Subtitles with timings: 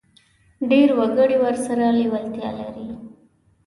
[0.69, 2.87] ډېر وګړي ورسره لېوالتیا لري.